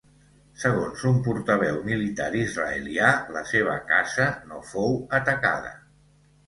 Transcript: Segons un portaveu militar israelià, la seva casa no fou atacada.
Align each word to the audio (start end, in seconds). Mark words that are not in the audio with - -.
Segons 0.61 1.03
un 1.09 1.19
portaveu 1.27 1.77
militar 1.89 2.31
israelià, 2.41 3.13
la 3.37 3.45
seva 3.53 3.79
casa 3.95 4.29
no 4.51 4.67
fou 4.75 5.01
atacada. 5.21 5.81